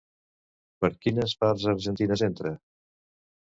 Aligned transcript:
Per 0.83 0.89
quines 1.03 1.37
parts 1.45 1.67
argentines 1.77 2.27
entra? 2.33 2.59